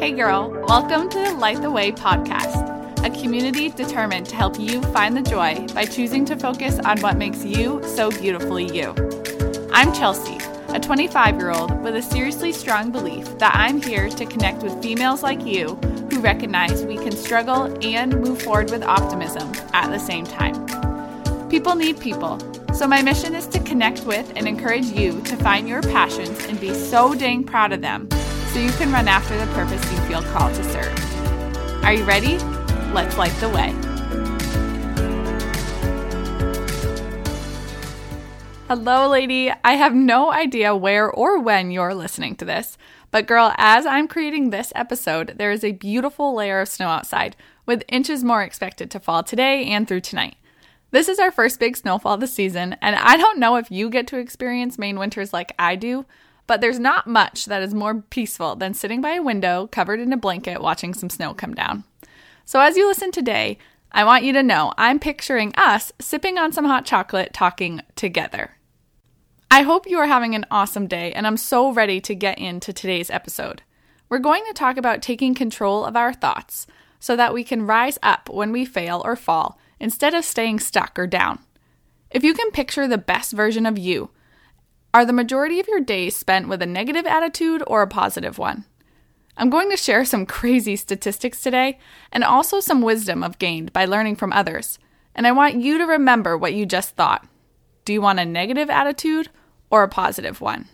Hey, 0.00 0.12
girl, 0.12 0.48
welcome 0.66 1.10
to 1.10 1.18
the 1.18 1.34
Light 1.34 1.60
the 1.60 1.70
Way 1.70 1.92
podcast, 1.92 3.04
a 3.04 3.10
community 3.20 3.68
determined 3.68 4.24
to 4.28 4.34
help 4.34 4.58
you 4.58 4.80
find 4.94 5.14
the 5.14 5.20
joy 5.20 5.66
by 5.74 5.84
choosing 5.84 6.24
to 6.24 6.38
focus 6.38 6.78
on 6.78 6.98
what 7.00 7.18
makes 7.18 7.44
you 7.44 7.82
so 7.84 8.10
beautifully 8.10 8.64
you. 8.74 8.94
I'm 9.74 9.92
Chelsea, 9.92 10.38
a 10.68 10.80
25 10.80 11.36
year 11.36 11.50
old 11.50 11.82
with 11.82 11.96
a 11.96 12.00
seriously 12.00 12.50
strong 12.50 12.90
belief 12.90 13.26
that 13.40 13.54
I'm 13.54 13.82
here 13.82 14.08
to 14.08 14.24
connect 14.24 14.62
with 14.62 14.82
females 14.82 15.22
like 15.22 15.44
you 15.44 15.74
who 16.10 16.20
recognize 16.20 16.82
we 16.82 16.96
can 16.96 17.12
struggle 17.12 17.64
and 17.84 18.22
move 18.22 18.40
forward 18.40 18.70
with 18.70 18.82
optimism 18.82 19.52
at 19.74 19.90
the 19.90 19.98
same 19.98 20.24
time. 20.24 21.50
People 21.50 21.74
need 21.74 22.00
people, 22.00 22.38
so 22.72 22.86
my 22.86 23.02
mission 23.02 23.34
is 23.34 23.46
to 23.48 23.60
connect 23.60 24.06
with 24.06 24.32
and 24.34 24.48
encourage 24.48 24.86
you 24.86 25.20
to 25.24 25.36
find 25.36 25.68
your 25.68 25.82
passions 25.82 26.42
and 26.46 26.58
be 26.58 26.72
so 26.72 27.14
dang 27.14 27.44
proud 27.44 27.74
of 27.74 27.82
them 27.82 28.08
so 28.52 28.58
you 28.58 28.72
can 28.72 28.90
run 28.90 29.06
after 29.06 29.38
the 29.38 29.46
purpose 29.52 29.80
you 29.92 29.98
feel 30.08 30.22
called 30.22 30.52
to 30.56 30.64
serve. 30.64 31.84
Are 31.84 31.92
you 31.92 32.02
ready? 32.04 32.36
Let's 32.92 33.16
light 33.16 33.32
the 33.38 33.48
way. 33.48 33.72
Hello, 38.66 39.08
lady. 39.08 39.52
I 39.64 39.72
have 39.74 39.94
no 39.94 40.32
idea 40.32 40.74
where 40.74 41.08
or 41.08 41.38
when 41.38 41.70
you're 41.70 41.94
listening 41.94 42.34
to 42.36 42.44
this, 42.44 42.76
but 43.12 43.26
girl, 43.26 43.52
as 43.56 43.86
I'm 43.86 44.08
creating 44.08 44.50
this 44.50 44.72
episode, 44.74 45.34
there 45.38 45.52
is 45.52 45.62
a 45.62 45.72
beautiful 45.72 46.34
layer 46.34 46.60
of 46.60 46.68
snow 46.68 46.88
outside, 46.88 47.36
with 47.66 47.84
inches 47.88 48.24
more 48.24 48.42
expected 48.42 48.90
to 48.90 49.00
fall 49.00 49.22
today 49.22 49.64
and 49.66 49.86
through 49.86 50.00
tonight. 50.00 50.36
This 50.92 51.08
is 51.08 51.20
our 51.20 51.30
first 51.30 51.60
big 51.60 51.76
snowfall 51.76 52.16
this 52.16 52.32
season, 52.32 52.76
and 52.82 52.96
I 52.96 53.16
don't 53.16 53.38
know 53.38 53.56
if 53.56 53.70
you 53.70 53.90
get 53.90 54.08
to 54.08 54.18
experience 54.18 54.78
Maine 54.78 54.98
winters 54.98 55.32
like 55.32 55.52
I 55.56 55.76
do, 55.76 56.04
but 56.50 56.60
there's 56.60 56.80
not 56.80 57.06
much 57.06 57.44
that 57.44 57.62
is 57.62 57.72
more 57.72 58.02
peaceful 58.10 58.56
than 58.56 58.74
sitting 58.74 59.00
by 59.00 59.12
a 59.12 59.22
window 59.22 59.68
covered 59.68 60.00
in 60.00 60.12
a 60.12 60.16
blanket 60.16 60.60
watching 60.60 60.92
some 60.92 61.08
snow 61.08 61.32
come 61.32 61.54
down. 61.54 61.84
So 62.44 62.58
as 62.58 62.76
you 62.76 62.88
listen 62.88 63.12
today, 63.12 63.56
I 63.92 64.02
want 64.02 64.24
you 64.24 64.32
to 64.32 64.42
know 64.42 64.72
I'm 64.76 64.98
picturing 64.98 65.54
us 65.56 65.92
sipping 66.00 66.38
on 66.38 66.50
some 66.50 66.64
hot 66.64 66.84
chocolate 66.84 67.32
talking 67.32 67.82
together. 67.94 68.56
I 69.48 69.62
hope 69.62 69.88
you 69.88 69.98
are 69.98 70.08
having 70.08 70.34
an 70.34 70.44
awesome 70.50 70.88
day, 70.88 71.12
and 71.12 71.24
I'm 71.24 71.36
so 71.36 71.72
ready 71.72 72.00
to 72.00 72.16
get 72.16 72.36
into 72.36 72.72
today's 72.72 73.10
episode. 73.10 73.62
We're 74.08 74.18
going 74.18 74.42
to 74.48 74.52
talk 74.52 74.76
about 74.76 75.02
taking 75.02 75.36
control 75.36 75.84
of 75.84 75.94
our 75.94 76.12
thoughts 76.12 76.66
so 76.98 77.14
that 77.14 77.32
we 77.32 77.44
can 77.44 77.64
rise 77.64 77.96
up 78.02 78.28
when 78.28 78.50
we 78.50 78.64
fail 78.64 79.02
or 79.04 79.14
fall 79.14 79.56
instead 79.78 80.14
of 80.14 80.24
staying 80.24 80.58
stuck 80.58 80.98
or 80.98 81.06
down. 81.06 81.38
If 82.10 82.24
you 82.24 82.34
can 82.34 82.50
picture 82.50 82.88
the 82.88 82.98
best 82.98 83.30
version 83.30 83.66
of 83.66 83.78
you, 83.78 84.10
are 84.92 85.04
the 85.04 85.12
majority 85.12 85.60
of 85.60 85.68
your 85.68 85.80
days 85.80 86.16
spent 86.16 86.48
with 86.48 86.60
a 86.62 86.66
negative 86.66 87.06
attitude 87.06 87.62
or 87.66 87.82
a 87.82 87.86
positive 87.86 88.38
one? 88.38 88.64
I'm 89.36 89.48
going 89.48 89.70
to 89.70 89.76
share 89.76 90.04
some 90.04 90.26
crazy 90.26 90.76
statistics 90.76 91.42
today 91.42 91.78
and 92.12 92.24
also 92.24 92.60
some 92.60 92.82
wisdom 92.82 93.22
I've 93.22 93.38
gained 93.38 93.72
by 93.72 93.84
learning 93.84 94.16
from 94.16 94.32
others. 94.32 94.78
And 95.14 95.26
I 95.26 95.32
want 95.32 95.60
you 95.60 95.78
to 95.78 95.84
remember 95.84 96.36
what 96.36 96.54
you 96.54 96.66
just 96.66 96.96
thought. 96.96 97.26
Do 97.84 97.92
you 97.92 98.02
want 98.02 98.18
a 98.18 98.24
negative 98.24 98.68
attitude 98.68 99.30
or 99.70 99.82
a 99.82 99.88
positive 99.88 100.40
one? 100.40 100.68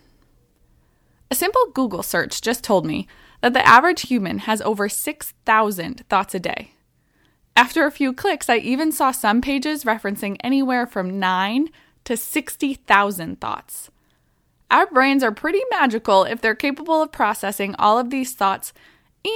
A 1.29 1.35
simple 1.35 1.71
Google 1.73 2.03
search 2.03 2.41
just 2.41 2.63
told 2.63 2.85
me 2.85 3.07
that 3.41 3.53
the 3.53 3.65
average 3.65 4.03
human 4.03 4.39
has 4.39 4.61
over 4.61 4.89
6,000 4.89 6.03
thoughts 6.09 6.35
a 6.35 6.39
day. 6.39 6.71
After 7.55 7.85
a 7.85 7.91
few 7.91 8.13
clicks, 8.13 8.49
I 8.49 8.57
even 8.57 8.91
saw 8.91 9.11
some 9.11 9.41
pages 9.41 9.83
referencing 9.83 10.37
anywhere 10.43 10.85
from 10.85 11.19
9 11.19 11.69
to 12.05 12.17
60,000 12.17 13.41
thoughts. 13.41 13.89
Our 14.69 14.87
brains 14.87 15.23
are 15.23 15.31
pretty 15.31 15.61
magical 15.69 16.23
if 16.23 16.41
they're 16.41 16.55
capable 16.55 17.01
of 17.01 17.11
processing 17.11 17.75
all 17.79 17.97
of 17.97 18.09
these 18.09 18.33
thoughts 18.33 18.73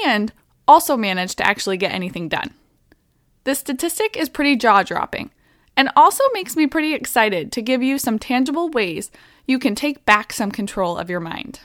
and 0.06 0.34
also 0.68 0.98
manage 0.98 1.36
to 1.36 1.48
actually 1.48 1.78
get 1.78 1.94
anything 1.94 2.28
done. 2.28 2.54
This 3.44 3.60
statistic 3.60 4.16
is 4.18 4.30
pretty 4.30 4.56
jaw 4.56 4.84
dropping 4.84 5.32
and 5.78 5.90
also 5.96 6.24
makes 6.34 6.56
me 6.56 6.68
pretty 6.68 6.94
excited 6.94 7.52
to 7.52 7.62
give 7.62 7.82
you 7.82 7.98
some 7.98 8.20
tangible 8.20 8.70
ways 8.70 9.10
you 9.48 9.58
can 9.58 9.74
take 9.74 10.06
back 10.06 10.34
some 10.34 10.52
control 10.52 10.98
of 10.98 11.10
your 11.10 11.20
mind. 11.20 11.62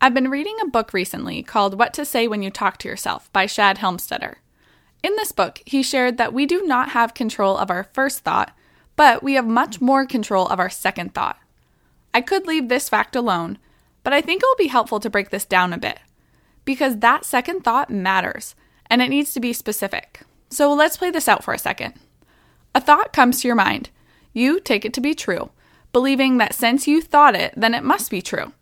I've 0.00 0.14
been 0.14 0.30
reading 0.30 0.56
a 0.60 0.68
book 0.68 0.92
recently 0.92 1.42
called 1.42 1.78
What 1.78 1.94
to 1.94 2.04
Say 2.04 2.26
When 2.26 2.42
You 2.42 2.50
Talk 2.50 2.78
to 2.78 2.88
Yourself 2.88 3.32
by 3.32 3.46
Shad 3.46 3.78
Helmstetter. 3.78 4.36
In 5.02 5.14
this 5.16 5.32
book, 5.32 5.60
he 5.64 5.82
shared 5.82 6.16
that 6.18 6.32
we 6.32 6.46
do 6.46 6.62
not 6.64 6.90
have 6.90 7.14
control 7.14 7.56
of 7.56 7.70
our 7.70 7.84
first 7.84 8.20
thought, 8.20 8.56
but 8.96 9.22
we 9.22 9.34
have 9.34 9.46
much 9.46 9.80
more 9.80 10.06
control 10.06 10.46
of 10.48 10.58
our 10.58 10.70
second 10.70 11.14
thought. 11.14 11.38
I 12.14 12.20
could 12.20 12.46
leave 12.46 12.68
this 12.68 12.88
fact 12.88 13.16
alone, 13.16 13.58
but 14.02 14.12
I 14.12 14.20
think 14.20 14.42
it 14.42 14.46
will 14.46 14.64
be 14.64 14.68
helpful 14.68 15.00
to 15.00 15.10
break 15.10 15.30
this 15.30 15.44
down 15.44 15.72
a 15.72 15.78
bit 15.78 15.98
because 16.64 16.98
that 16.98 17.24
second 17.24 17.62
thought 17.62 17.90
matters 17.90 18.54
and 18.86 19.00
it 19.00 19.08
needs 19.08 19.32
to 19.32 19.40
be 19.40 19.52
specific. 19.52 20.20
So 20.50 20.72
let's 20.72 20.96
play 20.96 21.10
this 21.10 21.28
out 21.28 21.42
for 21.42 21.54
a 21.54 21.58
second. 21.58 21.94
A 22.74 22.80
thought 22.80 23.12
comes 23.12 23.40
to 23.40 23.48
your 23.48 23.54
mind. 23.54 23.90
You 24.32 24.60
take 24.60 24.84
it 24.84 24.92
to 24.94 25.00
be 25.00 25.14
true, 25.14 25.50
believing 25.92 26.38
that 26.38 26.54
since 26.54 26.86
you 26.86 27.00
thought 27.02 27.34
it, 27.34 27.54
then 27.56 27.74
it 27.74 27.84
must 27.84 28.10
be 28.10 28.22
true. 28.22 28.52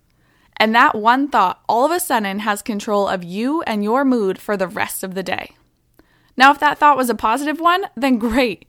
And 0.57 0.75
that 0.75 0.95
one 0.95 1.29
thought 1.29 1.63
all 1.69 1.87
of 1.87 1.93
a 1.93 2.01
sudden 2.01 2.41
has 2.41 2.61
control 2.61 3.09
of 3.09 3.25
you 3.25 3.63
and 3.63 3.83
your 3.83 4.05
mood 4.05 4.39
for 4.39 4.57
the 4.57 4.69
rest 4.69 5.03
of 5.03 5.15
the 5.15 5.23
day. 5.23 5.53
Now, 6.37 6.51
if 6.51 6.61
that 6.61 6.79
thought 6.79 6.97
was 6.97 7.11
a 7.11 7.15
positive 7.15 7.61
one, 7.61 7.87
then 7.97 8.19
great. 8.19 8.67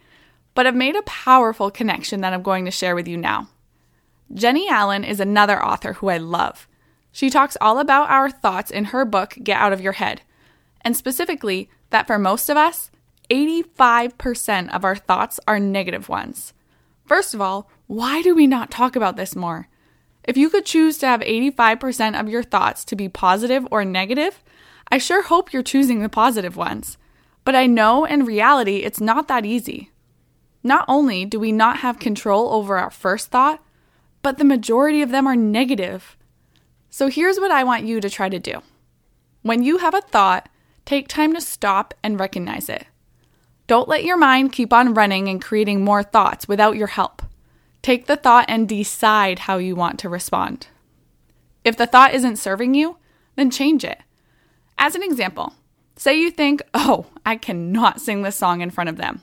But 0.54 0.68
I've 0.68 0.76
made 0.76 0.96
a 0.96 1.04
powerful 1.04 1.72
connection 1.72 2.22
that 2.22 2.34
I'm 2.34 2.42
going 2.42 2.66
to 2.66 2.72
share 2.72 2.96
with 2.96 3.08
you 3.08 3.18
now. 3.18 3.50
Jennie 4.34 4.70
Allen 4.70 5.04
is 5.04 5.20
another 5.20 5.64
author 5.64 5.94
who 5.94 6.10
I 6.10 6.18
love. 6.18 6.68
She 7.12 7.30
talks 7.30 7.58
all 7.60 7.80
about 7.80 8.10
our 8.10 8.30
thoughts 8.30 8.72
in 8.72 8.86
her 8.86 9.04
book, 9.04 9.36
Get 9.44 9.60
Out 9.60 9.74
of 9.74 9.82
Your 9.82 9.94
Head, 9.94 10.22
and 10.82 10.96
specifically 10.96 11.70
that 11.90 12.08
for 12.08 12.18
most 12.18 12.50
of 12.50 12.56
us, 12.56 12.92
85% 13.30 14.74
of 14.74 14.86
our 14.86 14.96
thoughts 14.96 15.40
are 15.48 15.60
negative 15.60 16.08
ones. 16.08 16.54
First 17.06 17.34
of 17.34 17.42
all, 17.42 17.70
why 17.88 18.22
do 18.22 18.34
we 18.34 18.48
not 18.48 18.72
talk 18.72 18.96
about 18.96 19.18
this 19.18 19.36
more? 19.36 19.68
If 20.24 20.38
you 20.38 20.50
could 20.50 20.66
choose 20.66 20.98
to 21.00 21.08
have 21.08 21.22
85% 21.22 22.20
of 22.20 22.30
your 22.30 22.44
thoughts 22.44 22.86
to 22.86 22.96
be 22.96 23.10
positive 23.10 23.68
or 23.72 23.84
negative, 23.84 24.42
I 24.90 24.98
sure 24.98 25.24
hope 25.24 25.52
you're 25.52 25.64
choosing 25.64 26.00
the 26.02 26.10
positive 26.10 26.56
ones. 26.56 26.98
But 27.44 27.56
I 27.56 27.66
know 27.66 28.06
in 28.06 28.26
reality 28.26 28.78
it's 28.78 29.02
not 29.02 29.28
that 29.28 29.46
easy. 29.46 29.92
Not 30.64 30.86
only 30.88 31.26
do 31.26 31.40
we 31.40 31.52
not 31.52 31.78
have 31.78 32.00
control 32.00 32.54
over 32.54 32.78
our 32.78 32.92
first 32.92 33.30
thought, 33.30 33.64
but 34.22 34.38
the 34.38 34.44
majority 34.44 35.02
of 35.02 35.10
them 35.10 35.28
are 35.28 35.36
negative. 35.36 36.18
So 36.90 37.08
here's 37.08 37.40
what 37.40 37.52
I 37.52 37.64
want 37.64 37.86
you 37.86 38.00
to 38.02 38.10
try 38.10 38.30
to 38.30 38.40
do. 38.40 38.62
When 39.42 39.64
you 39.64 39.80
have 39.80 39.94
a 39.94 40.02
thought, 40.02 40.50
take 40.86 41.08
time 41.08 41.34
to 41.34 41.42
stop 41.42 41.94
and 42.04 42.20
recognize 42.20 42.70
it. 42.70 42.86
Don't 43.68 43.88
let 43.88 44.04
your 44.04 44.18
mind 44.18 44.52
keep 44.52 44.74
on 44.74 44.94
running 44.94 45.30
and 45.30 45.42
creating 45.42 45.84
more 45.84 46.04
thoughts 46.04 46.48
without 46.48 46.76
your 46.76 46.88
help. 46.88 47.22
Take 47.82 48.06
the 48.06 48.18
thought 48.18 48.46
and 48.48 48.68
decide 48.68 49.40
how 49.40 49.58
you 49.58 49.76
want 49.76 49.98
to 50.00 50.10
respond. 50.10 50.68
If 51.64 51.78
the 51.78 51.88
thought 51.88 52.14
isn't 52.14 52.36
serving 52.36 52.74
you, 52.74 52.98
then 53.36 53.50
change 53.50 53.84
it. 53.84 54.00
As 54.78 54.96
an 54.96 55.04
example, 55.04 55.54
say 55.96 56.20
you 56.20 56.32
think, 56.32 56.62
oh, 56.74 57.08
I 57.26 57.38
cannot 57.38 58.02
sing 58.02 58.22
this 58.22 58.36
song 58.36 58.62
in 58.62 58.72
front 58.72 58.90
of 58.90 58.98
them. 58.98 59.22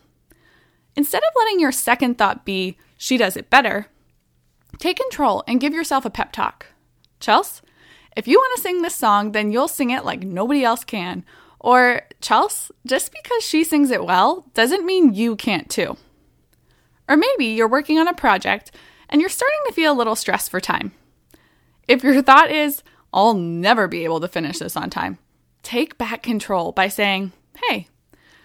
Instead 0.97 1.23
of 1.23 1.33
letting 1.37 1.61
your 1.61 1.73
second 1.73 2.17
thought 2.17 2.45
be, 2.45 2.77
she 2.97 3.17
does 3.17 3.37
it 3.37 3.51
better, 3.51 3.87
Take 4.78 4.99
control 4.99 5.43
and 5.47 5.61
give 5.61 5.75
yourself 5.75 6.05
a 6.05 6.11
pep 6.11 6.33
talk. 6.33 6.66
Chels, 7.21 7.62
if 8.16 8.28
you 8.28 8.39
want 8.39 8.56
to 8.56 8.62
sing 8.62 8.83
this 8.83 8.94
song, 8.94 9.33
then 9.33 9.50
you'll 9.50 9.69
sing 9.69 9.91
it 9.91 10.05
like 10.05 10.22
nobody 10.22 10.65
else 10.65 10.84
can. 10.84 11.25
Or, 11.61 12.03
Chels, 12.21 12.71
just 12.87 13.12
because 13.12 13.43
she 13.43 13.65
sings 13.65 13.91
it 13.91 14.05
well 14.05 14.47
doesn't 14.55 14.87
mean 14.87 15.15
you 15.15 15.34
can't 15.34 15.69
too. 15.69 15.97
Or 17.09 17.17
maybe 17.17 17.47
you're 17.47 17.69
working 17.69 17.99
on 17.99 18.06
a 18.06 18.15
project 18.15 18.70
and 19.08 19.20
you're 19.20 19.31
starting 19.31 19.58
to 19.67 19.73
feel 19.73 19.93
a 19.93 19.97
little 19.97 20.14
stressed 20.14 20.50
for 20.50 20.61
time. 20.61 20.93
If 21.88 22.05
your 22.05 22.23
thought 22.23 22.50
is, 22.50 22.82
I'll 23.12 23.35
never 23.35 23.88
be 23.88 24.05
able 24.05 24.20
to 24.20 24.29
finish 24.29 24.58
this 24.58 24.76
on 24.76 24.91
time, 24.91 25.19
take 25.62 25.99
back 25.99 26.23
control 26.23 26.73
by 26.73 26.88
saying, 26.88 27.32
hey, 27.64 27.88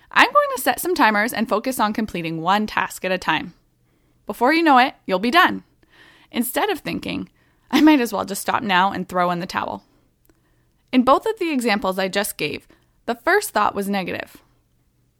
I'm 0.09 0.31
going 0.31 0.47
to 0.55 0.61
set 0.61 0.79
some 0.79 0.95
timers 0.95 1.33
and 1.33 1.49
focus 1.49 1.79
on 1.79 1.93
completing 1.93 2.41
one 2.41 2.65
task 2.65 3.03
at 3.03 3.11
a 3.11 3.17
time. 3.17 3.53
Before 4.25 4.53
you 4.53 4.63
know 4.63 4.77
it, 4.77 4.95
you'll 5.05 5.19
be 5.19 5.31
done 5.31 5.63
instead 6.33 6.69
of 6.69 6.79
thinking, 6.79 7.29
I 7.71 7.79
might 7.79 8.01
as 8.01 8.11
well 8.11 8.25
just 8.25 8.41
stop 8.41 8.61
now 8.61 8.91
and 8.91 9.07
throw 9.07 9.31
in 9.31 9.39
the 9.39 9.45
towel. 9.45 9.85
In 10.91 11.03
both 11.03 11.25
of 11.25 11.39
the 11.39 11.51
examples 11.51 11.97
I 11.97 12.09
just 12.09 12.37
gave, 12.37 12.67
the 13.05 13.15
first 13.15 13.51
thought 13.51 13.75
was 13.75 13.89
negative. 13.89 14.37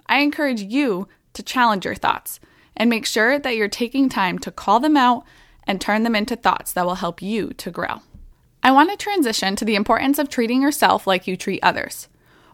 I 0.07 0.19
encourage 0.19 0.61
you 0.61 1.07
to 1.33 1.43
challenge 1.43 1.85
your 1.85 1.95
thoughts 1.95 2.39
and 2.75 2.89
make 2.89 3.05
sure 3.05 3.39
that 3.39 3.55
you're 3.55 3.69
taking 3.69 4.09
time 4.09 4.37
to 4.39 4.51
call 4.51 4.79
them 4.79 4.97
out 4.97 5.23
and 5.65 5.79
turn 5.79 6.03
them 6.03 6.15
into 6.15 6.35
thoughts 6.35 6.73
that 6.73 6.85
will 6.85 6.95
help 6.95 7.21
you 7.21 7.53
to 7.53 7.71
grow. 7.71 8.01
I 8.61 8.71
want 8.71 8.91
to 8.91 8.97
transition 8.97 9.55
to 9.55 9.65
the 9.65 9.75
importance 9.75 10.19
of 10.19 10.29
treating 10.29 10.61
yourself 10.61 11.05
like 11.05 11.27
you 11.27 11.35
treat 11.35 11.63
others, 11.63 12.07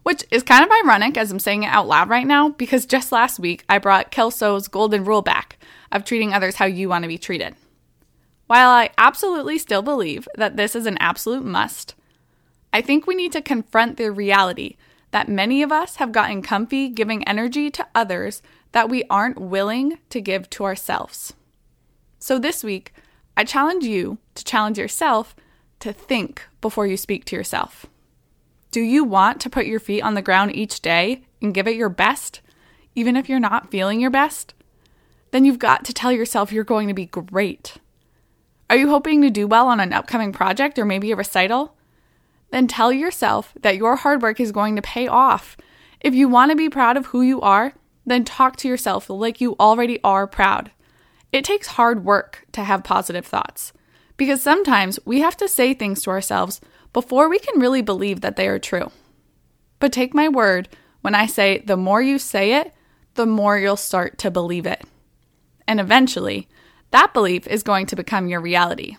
which 0.04 0.24
is 0.32 0.44
kind 0.44 0.64
of 0.64 0.72
ironic 0.84 1.18
as 1.18 1.32
I'm 1.32 1.40
saying 1.40 1.64
it 1.64 1.68
out 1.68 1.88
loud 1.88 2.10
right 2.10 2.26
now 2.26 2.50
because 2.50 2.86
just 2.86 3.12
last 3.12 3.40
week 3.40 3.64
I 3.70 3.78
brought 3.78 4.12
Kelso's 4.12 4.68
golden 4.68 5.06
rule 5.06 5.22
back 5.22 5.58
of 5.92 6.04
treating 6.04 6.34
others 6.34 6.56
how 6.56 6.66
you 6.66 6.90
want 6.90 7.04
to 7.04 7.08
be 7.08 7.18
treated. 7.18 7.56
While 8.50 8.70
I 8.70 8.90
absolutely 8.98 9.60
still 9.60 9.84
believe 9.84 10.28
that 10.34 10.58
this 10.58 10.76
is 10.76 10.88
an 10.88 10.98
absolute 11.00 11.46
must, 11.46 11.94
I 12.74 12.82
think 12.82 13.06
we 13.06 13.14
need 13.14 13.32
to 13.34 13.44
confront 13.44 13.98
the 13.98 14.12
reality 14.12 14.76
that 15.12 15.30
many 15.30 15.62
of 15.62 15.72
us 15.72 15.98
have 15.98 16.12
gotten 16.12 16.42
comfy 16.42 16.90
giving 16.90 17.24
energy 17.28 17.70
to 17.70 17.86
others 17.94 18.42
that 18.72 18.90
we 18.90 19.04
aren't 19.08 19.40
willing 19.40 20.00
to 20.10 20.20
give 20.20 20.50
to 20.50 20.64
ourselves. 20.64 21.34
So 22.18 22.40
this 22.40 22.64
week, 22.64 22.92
I 23.38 23.44
challenge 23.44 23.84
you 23.84 24.18
to 24.34 24.44
challenge 24.44 24.80
yourself 24.80 25.36
to 25.82 25.94
think 25.94 26.48
before 26.60 26.88
you 26.88 26.98
speak 26.98 27.26
to 27.26 27.36
yourself. 27.36 27.86
Do 28.72 28.82
you 28.82 29.04
want 29.04 29.40
to 29.42 29.50
put 29.52 29.68
your 29.68 29.80
feet 29.80 30.02
on 30.02 30.16
the 30.16 30.24
ground 30.24 30.56
each 30.56 30.82
day 30.82 31.22
and 31.40 31.54
give 31.54 31.68
it 31.68 31.76
your 31.76 31.88
best, 31.88 32.42
even 32.96 33.16
if 33.16 33.30
you're 33.30 33.40
not 33.40 33.70
feeling 33.70 34.02
your 34.02 34.10
best? 34.10 34.56
Then 35.30 35.46
you've 35.46 35.60
got 35.60 35.86
to 35.86 35.94
tell 35.94 36.12
yourself 36.12 36.52
you're 36.52 36.64
going 36.64 36.88
to 36.88 36.96
be 36.96 37.06
great. 37.06 37.78
Are 38.70 38.78
you 38.78 38.90
hoping 38.90 39.22
to 39.24 39.30
do 39.30 39.48
well 39.48 39.68
on 39.68 39.80
an 39.80 39.94
upcoming 39.94 40.32
project 40.32 40.78
or 40.78 40.86
maybe 40.86 41.12
a 41.12 41.16
recital? 41.16 41.76
Then 42.52 42.68
tell 42.68 42.92
yourself 42.92 43.54
that 43.62 43.78
your 43.78 43.96
hard 43.96 44.22
work 44.22 44.40
is 44.40 44.52
going 44.52 44.76
to 44.76 44.82
pay 44.82 45.08
off. 45.08 45.58
If 46.00 46.14
you 46.14 46.30
want 46.30 46.52
to 46.52 46.56
be 46.56 46.70
proud 46.70 46.96
of 46.96 47.08
who 47.08 47.22
you 47.22 47.42
are, 47.42 47.74
then 48.06 48.24
talk 48.24 48.56
to 48.58 48.68
yourself 48.68 49.10
like 49.10 49.42
you 49.42 49.56
already 49.60 50.00
are 50.04 50.28
proud. 50.28 50.72
It 51.32 51.44
takes 51.46 51.68
hard 51.68 52.06
work 52.06 52.46
to 52.54 52.64
have 52.64 52.84
positive 52.84 53.26
thoughts 53.26 53.74
because 54.18 54.42
sometimes 54.42 55.00
we 55.06 55.20
have 55.20 55.38
to 55.38 55.48
say 55.48 55.74
things 55.74 56.04
to 56.04 56.10
ourselves 56.10 56.62
before 56.94 57.30
we 57.30 57.40
can 57.40 57.60
really 57.60 57.82
believe 57.82 58.22
that 58.22 58.36
they 58.36 58.48
are 58.48 58.60
true. 58.60 58.92
But 59.80 59.94
take 59.94 60.14
my 60.14 60.28
word 60.28 60.70
when 61.02 61.16
I 61.16 61.26
say 61.26 61.60
the 61.60 61.78
more 61.78 62.02
you 62.02 62.20
say 62.20 62.54
it, 62.54 62.74
the 63.16 63.26
more 63.26 63.58
you'll 63.58 63.78
start 63.78 64.18
to 64.20 64.32
believe 64.32 64.66
it. 64.66 64.84
And 65.68 65.80
eventually, 65.80 66.48
that 66.92 67.14
belief 67.14 67.48
is 67.48 67.64
going 67.64 67.86
to 67.88 67.96
become 67.96 68.28
your 68.28 68.42
reality. 68.42 68.98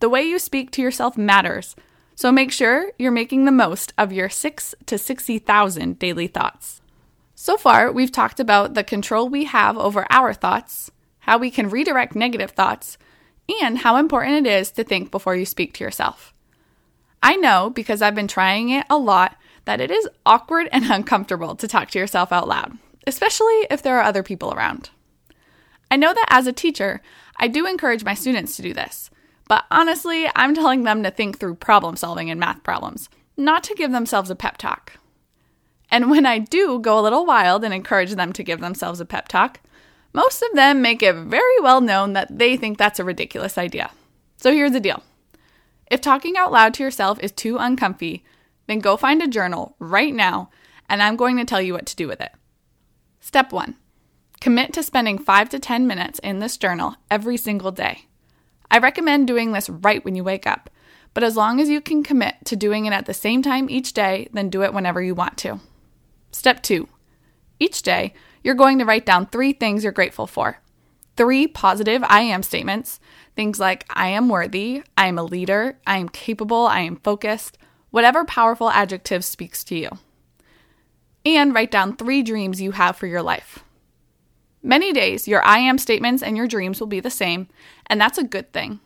The 0.00 0.08
way 0.08 0.22
you 0.22 0.38
speak 0.38 0.70
to 0.72 0.82
yourself 0.82 1.16
matters, 1.16 1.76
so 2.14 2.30
make 2.30 2.52
sure 2.52 2.92
you're 2.98 3.10
making 3.10 3.44
the 3.44 3.52
most 3.52 3.92
of 3.98 4.12
your 4.12 4.28
6 4.28 4.74
to 4.86 4.98
60,000 4.98 5.98
daily 5.98 6.26
thoughts. 6.26 6.80
So 7.34 7.56
far, 7.56 7.90
we've 7.90 8.12
talked 8.12 8.38
about 8.38 8.74
the 8.74 8.84
control 8.84 9.28
we 9.28 9.44
have 9.44 9.76
over 9.76 10.06
our 10.10 10.32
thoughts, 10.32 10.90
how 11.20 11.38
we 11.38 11.50
can 11.50 11.68
redirect 11.68 12.14
negative 12.14 12.52
thoughts, 12.52 12.98
and 13.60 13.78
how 13.78 13.96
important 13.96 14.46
it 14.46 14.50
is 14.50 14.70
to 14.72 14.84
think 14.84 15.10
before 15.10 15.34
you 15.34 15.44
speak 15.44 15.74
to 15.74 15.84
yourself. 15.84 16.32
I 17.22 17.36
know 17.36 17.70
because 17.70 18.02
I've 18.02 18.14
been 18.14 18.28
trying 18.28 18.70
it 18.70 18.86
a 18.88 18.96
lot 18.96 19.36
that 19.64 19.80
it 19.80 19.90
is 19.90 20.08
awkward 20.24 20.68
and 20.72 20.90
uncomfortable 20.90 21.56
to 21.56 21.68
talk 21.68 21.90
to 21.90 21.98
yourself 21.98 22.32
out 22.32 22.46
loud, 22.46 22.78
especially 23.06 23.66
if 23.70 23.82
there 23.82 23.98
are 23.98 24.04
other 24.04 24.22
people 24.22 24.52
around. 24.52 24.90
I 25.94 25.96
know 25.96 26.12
that 26.12 26.26
as 26.28 26.48
a 26.48 26.52
teacher, 26.52 27.00
I 27.36 27.46
do 27.46 27.68
encourage 27.68 28.02
my 28.02 28.14
students 28.14 28.56
to 28.56 28.62
do 28.62 28.74
this, 28.74 29.10
but 29.46 29.64
honestly, 29.70 30.26
I'm 30.34 30.52
telling 30.52 30.82
them 30.82 31.04
to 31.04 31.10
think 31.12 31.38
through 31.38 31.54
problem 31.54 31.94
solving 31.94 32.28
and 32.28 32.40
math 32.40 32.64
problems, 32.64 33.08
not 33.36 33.62
to 33.62 33.76
give 33.76 33.92
themselves 33.92 34.28
a 34.28 34.34
pep 34.34 34.58
talk. 34.58 34.94
And 35.92 36.10
when 36.10 36.26
I 36.26 36.40
do 36.40 36.80
go 36.80 36.98
a 36.98 37.00
little 37.00 37.24
wild 37.24 37.62
and 37.62 37.72
encourage 37.72 38.10
them 38.16 38.32
to 38.32 38.42
give 38.42 38.58
themselves 38.58 38.98
a 38.98 39.04
pep 39.04 39.28
talk, 39.28 39.60
most 40.12 40.42
of 40.42 40.56
them 40.56 40.82
make 40.82 41.00
it 41.00 41.14
very 41.14 41.60
well 41.60 41.80
known 41.80 42.12
that 42.14 42.38
they 42.38 42.56
think 42.56 42.76
that's 42.76 42.98
a 42.98 43.04
ridiculous 43.04 43.56
idea. 43.56 43.92
So 44.36 44.50
here's 44.52 44.72
the 44.72 44.80
deal 44.80 45.00
if 45.92 46.00
talking 46.00 46.36
out 46.36 46.50
loud 46.50 46.74
to 46.74 46.82
yourself 46.82 47.20
is 47.20 47.30
too 47.30 47.56
uncomfy, 47.56 48.24
then 48.66 48.80
go 48.80 48.96
find 48.96 49.22
a 49.22 49.28
journal 49.28 49.76
right 49.78 50.12
now, 50.12 50.50
and 50.88 51.00
I'm 51.00 51.14
going 51.14 51.36
to 51.36 51.44
tell 51.44 51.62
you 51.62 51.72
what 51.72 51.86
to 51.86 51.94
do 51.94 52.08
with 52.08 52.20
it. 52.20 52.32
Step 53.20 53.52
one 53.52 53.76
commit 54.44 54.74
to 54.74 54.82
spending 54.82 55.16
5 55.16 55.48
to 55.48 55.58
10 55.58 55.86
minutes 55.86 56.18
in 56.18 56.38
this 56.38 56.58
journal 56.58 56.96
every 57.10 57.38
single 57.38 57.72
day. 57.72 58.04
I 58.70 58.76
recommend 58.76 59.26
doing 59.26 59.52
this 59.52 59.70
right 59.70 60.04
when 60.04 60.16
you 60.16 60.22
wake 60.22 60.46
up, 60.46 60.68
but 61.14 61.24
as 61.24 61.34
long 61.34 61.60
as 61.60 61.70
you 61.70 61.80
can 61.80 62.02
commit 62.02 62.34
to 62.44 62.54
doing 62.54 62.84
it 62.84 62.92
at 62.92 63.06
the 63.06 63.14
same 63.14 63.40
time 63.40 63.70
each 63.70 63.94
day, 63.94 64.28
then 64.34 64.50
do 64.50 64.62
it 64.62 64.74
whenever 64.74 65.00
you 65.00 65.14
want 65.14 65.38
to. 65.38 65.60
Step 66.30 66.62
two 66.62 66.88
each 67.58 67.80
day, 67.80 68.12
you're 68.42 68.54
going 68.54 68.78
to 68.80 68.84
write 68.84 69.06
down 69.06 69.24
three 69.24 69.54
things 69.54 69.82
you're 69.82 69.94
grateful 69.94 70.26
for. 70.26 70.58
Three 71.16 71.46
positive 71.46 72.04
I 72.04 72.20
am 72.20 72.42
statements, 72.42 73.00
things 73.34 73.58
like 73.58 73.86
I 73.88 74.08
am 74.08 74.28
worthy, 74.28 74.82
I 74.94 75.06
am 75.06 75.16
a 75.16 75.24
leader, 75.24 75.78
I 75.86 75.96
am 75.96 76.10
capable, 76.10 76.66
I 76.66 76.80
am 76.80 76.96
focused, 76.96 77.56
whatever 77.90 78.26
powerful 78.26 78.68
adjective 78.68 79.24
speaks 79.24 79.64
to 79.64 79.74
you. 79.74 79.88
And 81.24 81.54
write 81.54 81.70
down 81.70 81.96
three 81.96 82.22
dreams 82.22 82.60
you 82.60 82.72
have 82.72 82.96
for 82.96 83.06
your 83.06 83.22
life. 83.22 83.64
Many 84.66 84.94
days, 84.94 85.28
your 85.28 85.44
I 85.44 85.58
am 85.58 85.76
statements 85.76 86.22
and 86.22 86.38
your 86.38 86.46
dreams 86.46 86.80
will 86.80 86.86
be 86.86 86.98
the 86.98 87.10
same, 87.10 87.48
and 87.86 88.00
that's 88.00 88.16
a 88.16 88.24
good 88.24 88.50
thing. 88.54 88.80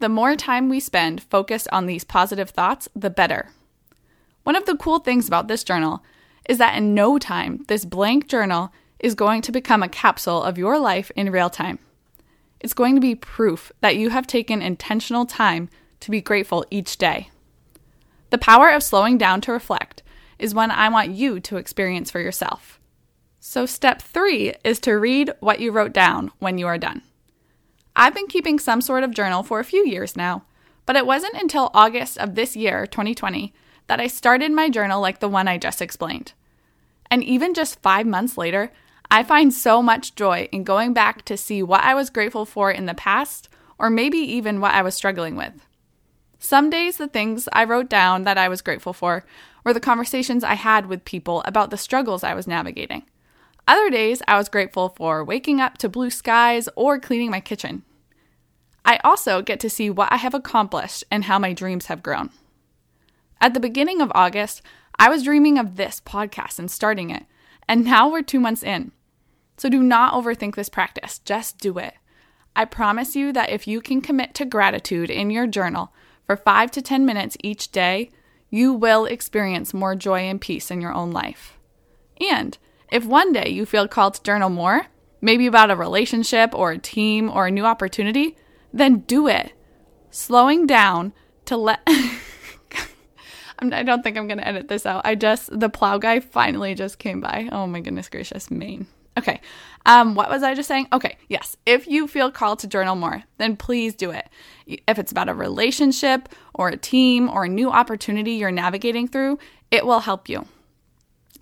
The 0.00 0.10
more 0.10 0.36
time 0.36 0.68
we 0.68 0.80
spend 0.80 1.22
focused 1.22 1.66
on 1.72 1.86
these 1.86 2.04
positive 2.04 2.50
thoughts, 2.50 2.90
the 2.94 3.08
better. 3.08 3.48
One 4.42 4.54
of 4.54 4.66
the 4.66 4.76
cool 4.76 4.98
things 4.98 5.26
about 5.26 5.48
this 5.48 5.64
journal 5.64 6.04
is 6.46 6.58
that 6.58 6.76
in 6.76 6.92
no 6.92 7.18
time, 7.18 7.64
this 7.68 7.86
blank 7.86 8.28
journal 8.28 8.70
is 8.98 9.14
going 9.14 9.40
to 9.40 9.50
become 9.50 9.82
a 9.82 9.88
capsule 9.88 10.42
of 10.42 10.58
your 10.58 10.78
life 10.78 11.10
in 11.16 11.32
real 11.32 11.48
time. 11.48 11.78
It's 12.60 12.74
going 12.74 12.94
to 12.94 13.00
be 13.00 13.14
proof 13.14 13.72
that 13.80 13.96
you 13.96 14.10
have 14.10 14.26
taken 14.26 14.60
intentional 14.60 15.24
time 15.24 15.70
to 16.00 16.10
be 16.10 16.20
grateful 16.20 16.66
each 16.70 16.98
day. 16.98 17.30
The 18.28 18.36
power 18.36 18.68
of 18.68 18.82
slowing 18.82 19.16
down 19.16 19.40
to 19.42 19.52
reflect 19.52 20.02
is 20.38 20.54
one 20.54 20.70
I 20.70 20.90
want 20.90 21.12
you 21.12 21.40
to 21.40 21.56
experience 21.56 22.10
for 22.10 22.20
yourself. 22.20 22.78
So, 23.46 23.66
step 23.66 24.00
three 24.00 24.54
is 24.64 24.80
to 24.80 24.94
read 24.94 25.30
what 25.40 25.60
you 25.60 25.70
wrote 25.70 25.92
down 25.92 26.32
when 26.38 26.56
you 26.56 26.66
are 26.66 26.78
done. 26.78 27.02
I've 27.94 28.14
been 28.14 28.26
keeping 28.26 28.58
some 28.58 28.80
sort 28.80 29.04
of 29.04 29.12
journal 29.12 29.42
for 29.42 29.60
a 29.60 29.64
few 29.64 29.86
years 29.86 30.16
now, 30.16 30.44
but 30.86 30.96
it 30.96 31.04
wasn't 31.04 31.34
until 31.34 31.70
August 31.74 32.16
of 32.16 32.36
this 32.36 32.56
year, 32.56 32.86
2020, 32.86 33.52
that 33.86 34.00
I 34.00 34.06
started 34.06 34.50
my 34.50 34.70
journal 34.70 34.98
like 34.98 35.20
the 35.20 35.28
one 35.28 35.46
I 35.46 35.58
just 35.58 35.82
explained. 35.82 36.32
And 37.10 37.22
even 37.22 37.52
just 37.52 37.82
five 37.82 38.06
months 38.06 38.38
later, 38.38 38.72
I 39.10 39.22
find 39.22 39.52
so 39.52 39.82
much 39.82 40.14
joy 40.14 40.48
in 40.50 40.64
going 40.64 40.94
back 40.94 41.22
to 41.26 41.36
see 41.36 41.62
what 41.62 41.82
I 41.82 41.94
was 41.94 42.08
grateful 42.08 42.46
for 42.46 42.70
in 42.70 42.86
the 42.86 42.94
past, 42.94 43.50
or 43.78 43.90
maybe 43.90 44.16
even 44.16 44.62
what 44.62 44.72
I 44.72 44.80
was 44.80 44.94
struggling 44.94 45.36
with. 45.36 45.52
Some 46.38 46.70
days, 46.70 46.96
the 46.96 47.08
things 47.08 47.46
I 47.52 47.64
wrote 47.64 47.90
down 47.90 48.24
that 48.24 48.38
I 48.38 48.48
was 48.48 48.62
grateful 48.62 48.94
for 48.94 49.26
were 49.64 49.74
the 49.74 49.80
conversations 49.80 50.44
I 50.44 50.54
had 50.54 50.86
with 50.86 51.04
people 51.04 51.42
about 51.44 51.68
the 51.68 51.76
struggles 51.76 52.24
I 52.24 52.32
was 52.32 52.46
navigating. 52.46 53.04
Other 53.66 53.88
days, 53.88 54.22
I 54.28 54.36
was 54.36 54.48
grateful 54.48 54.90
for 54.90 55.24
waking 55.24 55.60
up 55.60 55.78
to 55.78 55.88
blue 55.88 56.10
skies 56.10 56.68
or 56.76 56.98
cleaning 56.98 57.30
my 57.30 57.40
kitchen. 57.40 57.82
I 58.84 59.00
also 59.02 59.40
get 59.40 59.60
to 59.60 59.70
see 59.70 59.88
what 59.88 60.12
I 60.12 60.16
have 60.16 60.34
accomplished 60.34 61.04
and 61.10 61.24
how 61.24 61.38
my 61.38 61.54
dreams 61.54 61.86
have 61.86 62.02
grown. 62.02 62.30
At 63.40 63.54
the 63.54 63.60
beginning 63.60 64.02
of 64.02 64.12
August, 64.14 64.60
I 64.98 65.08
was 65.08 65.22
dreaming 65.22 65.58
of 65.58 65.76
this 65.76 66.00
podcast 66.04 66.58
and 66.58 66.70
starting 66.70 67.10
it, 67.10 67.24
and 67.66 67.84
now 67.84 68.08
we're 68.08 68.22
two 68.22 68.40
months 68.40 68.62
in. 68.62 68.92
So 69.56 69.68
do 69.68 69.82
not 69.82 70.12
overthink 70.12 70.54
this 70.54 70.68
practice, 70.68 71.18
just 71.20 71.58
do 71.58 71.78
it. 71.78 71.94
I 72.54 72.66
promise 72.66 73.16
you 73.16 73.32
that 73.32 73.50
if 73.50 73.66
you 73.66 73.80
can 73.80 74.00
commit 74.00 74.34
to 74.34 74.44
gratitude 74.44 75.10
in 75.10 75.30
your 75.30 75.46
journal 75.46 75.92
for 76.26 76.36
five 76.36 76.70
to 76.72 76.82
10 76.82 77.04
minutes 77.04 77.36
each 77.42 77.72
day, 77.72 78.10
you 78.50 78.72
will 78.72 79.06
experience 79.06 79.74
more 79.74 79.96
joy 79.96 80.20
and 80.20 80.40
peace 80.40 80.70
in 80.70 80.80
your 80.80 80.92
own 80.92 81.10
life. 81.10 81.58
And 82.20 82.56
if 82.94 83.04
one 83.04 83.32
day 83.32 83.48
you 83.48 83.66
feel 83.66 83.88
called 83.88 84.14
to 84.14 84.22
journal 84.22 84.48
more, 84.48 84.86
maybe 85.20 85.48
about 85.48 85.72
a 85.72 85.74
relationship 85.74 86.54
or 86.54 86.70
a 86.70 86.78
team 86.78 87.28
or 87.28 87.48
a 87.48 87.50
new 87.50 87.64
opportunity, 87.64 88.36
then 88.72 89.00
do 89.00 89.26
it. 89.26 89.52
Slowing 90.10 90.64
down 90.64 91.12
to 91.46 91.56
let. 91.56 91.80
I 93.58 93.82
don't 93.82 94.04
think 94.04 94.16
I'm 94.16 94.28
going 94.28 94.38
to 94.38 94.46
edit 94.46 94.68
this 94.68 94.86
out. 94.86 95.02
I 95.04 95.16
just, 95.16 95.58
the 95.58 95.68
plow 95.68 95.98
guy 95.98 96.20
finally 96.20 96.76
just 96.76 97.00
came 97.00 97.20
by. 97.20 97.48
Oh 97.50 97.66
my 97.66 97.80
goodness 97.80 98.08
gracious, 98.08 98.48
Maine. 98.48 98.86
Okay. 99.18 99.40
Um, 99.86 100.14
what 100.14 100.30
was 100.30 100.44
I 100.44 100.54
just 100.54 100.68
saying? 100.68 100.86
Okay, 100.92 101.18
yes. 101.28 101.56
If 101.66 101.88
you 101.88 102.06
feel 102.06 102.30
called 102.30 102.60
to 102.60 102.68
journal 102.68 102.94
more, 102.94 103.24
then 103.38 103.56
please 103.56 103.96
do 103.96 104.12
it. 104.12 104.28
If 104.86 105.00
it's 105.00 105.10
about 105.10 105.28
a 105.28 105.34
relationship 105.34 106.28
or 106.54 106.68
a 106.68 106.76
team 106.76 107.28
or 107.28 107.44
a 107.44 107.48
new 107.48 107.70
opportunity 107.70 108.32
you're 108.32 108.52
navigating 108.52 109.08
through, 109.08 109.40
it 109.72 109.84
will 109.84 110.00
help 110.00 110.28
you. 110.28 110.46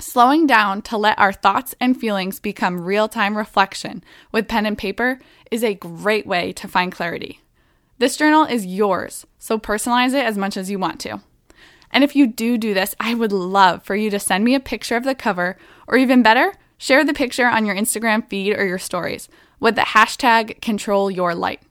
Slowing 0.02 0.48
down 0.48 0.82
to 0.82 0.98
let 0.98 1.16
our 1.16 1.32
thoughts 1.32 1.76
and 1.78 1.96
feelings 1.96 2.40
become 2.40 2.84
real 2.84 3.06
time 3.06 3.36
reflection 3.38 4.02
with 4.32 4.48
pen 4.48 4.66
and 4.66 4.76
paper 4.76 5.20
is 5.52 5.62
a 5.62 5.74
great 5.74 6.26
way 6.26 6.52
to 6.54 6.66
find 6.66 6.90
clarity. 6.90 7.40
This 7.98 8.16
journal 8.16 8.42
is 8.42 8.66
yours, 8.66 9.24
so 9.38 9.60
personalize 9.60 10.12
it 10.12 10.26
as 10.26 10.36
much 10.36 10.56
as 10.56 10.68
you 10.68 10.76
want 10.80 10.98
to. 11.02 11.20
And 11.92 12.02
if 12.02 12.16
you 12.16 12.26
do 12.26 12.58
do 12.58 12.74
this, 12.74 12.96
I 12.98 13.14
would 13.14 13.30
love 13.30 13.84
for 13.84 13.94
you 13.94 14.10
to 14.10 14.18
send 14.18 14.42
me 14.42 14.56
a 14.56 14.60
picture 14.60 14.96
of 14.96 15.04
the 15.04 15.14
cover, 15.14 15.56
or 15.86 15.96
even 15.96 16.20
better, 16.20 16.52
share 16.78 17.04
the 17.04 17.14
picture 17.14 17.46
on 17.46 17.64
your 17.64 17.76
Instagram 17.76 18.28
feed 18.28 18.58
or 18.58 18.66
your 18.66 18.80
stories 18.80 19.28
with 19.60 19.76
the 19.76 19.82
hashtag 19.82 20.60
control 20.60 21.12
your 21.12 21.32
light. 21.32 21.62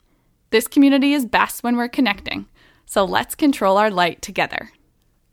This 0.52 0.70
community 0.70 1.12
is 1.12 1.26
best 1.26 1.64
when 1.64 1.76
we're 1.76 1.90
connecting, 1.90 2.46
so 2.86 3.04
let's 3.04 3.36
control 3.36 3.76
our 3.76 3.92
light 3.92 4.22
together. 4.22 4.72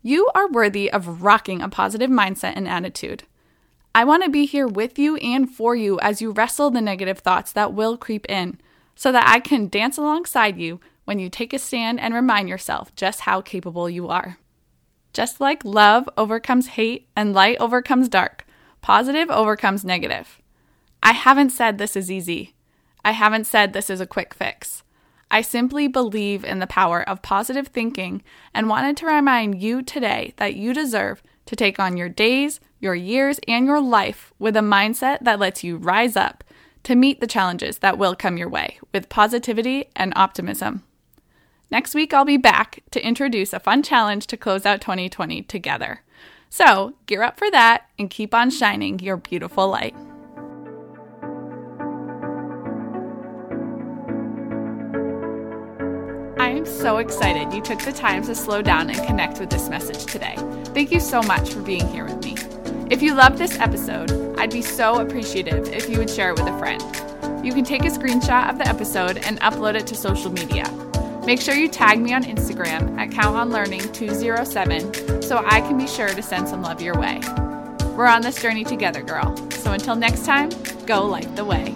You 0.02 0.30
are 0.34 0.48
worthy 0.48 0.90
of 0.90 1.22
rocking 1.22 1.60
a 1.60 1.68
positive 1.68 2.10
mindset 2.10 2.52
and 2.54 2.68
attitude. 2.68 3.24
I 3.94 4.04
want 4.04 4.22
to 4.22 4.30
be 4.30 4.46
here 4.46 4.68
with 4.68 4.98
you 4.98 5.16
and 5.16 5.50
for 5.50 5.74
you 5.74 5.98
as 6.00 6.22
you 6.22 6.30
wrestle 6.30 6.70
the 6.70 6.80
negative 6.80 7.18
thoughts 7.18 7.52
that 7.52 7.72
will 7.72 7.96
creep 7.96 8.24
in, 8.28 8.60
so 8.94 9.10
that 9.12 9.28
I 9.28 9.40
can 9.40 9.68
dance 9.68 9.96
alongside 9.96 10.56
you 10.56 10.80
when 11.04 11.18
you 11.18 11.28
take 11.28 11.52
a 11.52 11.58
stand 11.58 11.98
and 11.98 12.14
remind 12.14 12.48
yourself 12.48 12.94
just 12.94 13.20
how 13.20 13.40
capable 13.40 13.88
you 13.88 14.08
are. 14.08 14.38
Just 15.12 15.40
like 15.40 15.64
love 15.64 16.08
overcomes 16.16 16.68
hate 16.68 17.08
and 17.16 17.32
light 17.32 17.56
overcomes 17.58 18.08
dark, 18.08 18.46
positive 18.82 19.30
overcomes 19.30 19.84
negative. 19.84 20.40
I 21.02 21.12
haven't 21.12 21.50
said 21.50 21.78
this 21.78 21.96
is 21.96 22.10
easy. 22.10 22.54
I 23.04 23.12
haven't 23.12 23.44
said 23.44 23.72
this 23.72 23.90
is 23.90 24.00
a 24.00 24.06
quick 24.06 24.34
fix. 24.34 24.82
I 25.30 25.42
simply 25.42 25.88
believe 25.88 26.44
in 26.44 26.58
the 26.58 26.66
power 26.66 27.06
of 27.06 27.22
positive 27.22 27.68
thinking 27.68 28.22
and 28.54 28.68
wanted 28.68 28.96
to 28.98 29.06
remind 29.06 29.60
you 29.60 29.82
today 29.82 30.32
that 30.36 30.54
you 30.54 30.72
deserve 30.72 31.22
to 31.46 31.56
take 31.56 31.78
on 31.78 31.96
your 31.96 32.08
days, 32.08 32.60
your 32.80 32.94
years, 32.94 33.38
and 33.46 33.66
your 33.66 33.80
life 33.80 34.32
with 34.38 34.56
a 34.56 34.60
mindset 34.60 35.18
that 35.22 35.38
lets 35.38 35.62
you 35.62 35.76
rise 35.76 36.16
up 36.16 36.44
to 36.84 36.94
meet 36.94 37.20
the 37.20 37.26
challenges 37.26 37.78
that 37.78 37.98
will 37.98 38.14
come 38.14 38.38
your 38.38 38.48
way 38.48 38.78
with 38.92 39.08
positivity 39.08 39.86
and 39.94 40.12
optimism. 40.16 40.82
Next 41.70 41.94
week, 41.94 42.14
I'll 42.14 42.24
be 42.24 42.38
back 42.38 42.82
to 42.92 43.06
introduce 43.06 43.52
a 43.52 43.60
fun 43.60 43.82
challenge 43.82 44.26
to 44.28 44.36
close 44.36 44.64
out 44.64 44.80
2020 44.80 45.42
together. 45.42 46.02
So 46.48 46.94
gear 47.04 47.22
up 47.22 47.38
for 47.38 47.50
that 47.50 47.88
and 47.98 48.08
keep 48.08 48.34
on 48.34 48.48
shining 48.50 48.98
your 49.00 49.18
beautiful 49.18 49.68
light. 49.68 49.94
So 56.78 56.98
excited 56.98 57.52
you 57.52 57.60
took 57.60 57.80
the 57.80 57.92
time 57.92 58.22
to 58.22 58.32
slow 58.34 58.62
down 58.62 58.88
and 58.88 59.06
connect 59.06 59.38
with 59.40 59.50
this 59.50 59.68
message 59.68 60.06
today. 60.06 60.36
Thank 60.66 60.92
you 60.92 61.00
so 61.00 61.20
much 61.22 61.50
for 61.50 61.60
being 61.60 61.88
here 61.88 62.04
with 62.04 62.24
me. 62.24 62.36
If 62.88 63.02
you 63.02 63.14
loved 63.14 63.36
this 63.36 63.58
episode, 63.58 64.38
I'd 64.38 64.52
be 64.52 64.62
so 64.62 65.00
appreciative 65.00 65.66
if 65.68 65.88
you 65.88 65.98
would 65.98 66.08
share 66.08 66.30
it 66.30 66.38
with 66.38 66.46
a 66.46 66.56
friend. 66.58 66.80
You 67.44 67.52
can 67.52 67.64
take 67.64 67.82
a 67.82 67.88
screenshot 67.88 68.48
of 68.48 68.58
the 68.58 68.68
episode 68.68 69.18
and 69.18 69.40
upload 69.40 69.74
it 69.74 69.88
to 69.88 69.96
social 69.96 70.30
media. 70.30 70.70
Make 71.26 71.40
sure 71.40 71.54
you 71.54 71.68
tag 71.68 72.00
me 72.00 72.14
on 72.14 72.22
Instagram 72.22 72.96
at 72.96 73.10
CountOnLearning207 73.10 75.24
so 75.24 75.42
I 75.44 75.60
can 75.60 75.76
be 75.76 75.88
sure 75.88 76.08
to 76.08 76.22
send 76.22 76.48
some 76.48 76.62
love 76.62 76.80
your 76.80 76.96
way. 76.98 77.20
We're 77.96 78.06
on 78.06 78.22
this 78.22 78.40
journey 78.40 78.62
together, 78.62 79.02
girl. 79.02 79.36
So 79.50 79.72
until 79.72 79.96
next 79.96 80.24
time, 80.24 80.50
go 80.86 81.04
light 81.04 81.34
the 81.34 81.44
way. 81.44 81.74